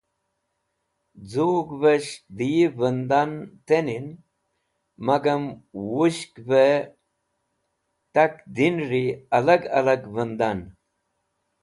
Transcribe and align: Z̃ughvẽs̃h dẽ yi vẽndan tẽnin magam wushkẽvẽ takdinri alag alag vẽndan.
Z̃ughvẽs̃h 1.29 2.15
dẽ 2.37 2.51
yi 2.55 2.65
vẽndan 2.77 3.31
tẽnin 3.67 4.07
magam 5.05 5.43
wushkẽvẽ 5.95 6.77
takdinri 8.13 9.05
alag 9.37 9.63
alag 9.77 10.01
vẽndan. 10.15 10.59